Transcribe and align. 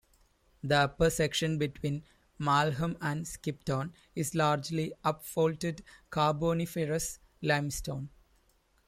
The 0.63 0.77
upper 0.77 1.11
section 1.11 1.59
between 1.59 2.01
Malham 2.39 2.97
and 3.01 3.27
Skipton 3.27 3.93
is 4.15 4.33
largely 4.33 4.93
upfaulted 5.05 5.81
Carboniferous 6.09 7.19
limestone. 7.43 8.09